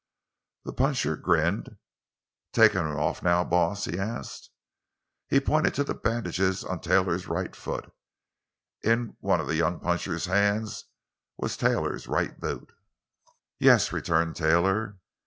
The 0.65 0.73
puncher 0.73 1.15
grinned. 1.15 1.77
"Takin' 2.53 2.79
'em 2.87 2.97
off 2.97 3.21
now, 3.21 3.43
boss?" 3.43 3.85
he 3.85 3.99
asked. 3.99 4.49
He 5.27 5.39
pointed 5.39 5.75
to 5.75 5.83
the 5.83 5.93
bandages 5.93 6.63
on 6.63 6.79
Taylor's 6.79 7.27
right 7.27 7.55
foot. 7.55 7.93
In 8.81 9.15
one 9.19 9.39
of 9.39 9.45
the 9.45 9.57
young 9.57 9.79
puncher's 9.79 10.25
hands 10.25 10.85
was 11.37 11.55
Taylor's 11.55 12.07
right 12.07 12.39
boot. 12.39 12.73
"Yes," 13.59 13.93
returned 13.93 14.35
Taylor. 14.35 14.97